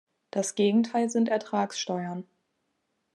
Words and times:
Das 0.31 0.55
Gegenteil 0.55 1.11
sind 1.11 1.29
Ertragsteuern. 1.29 2.25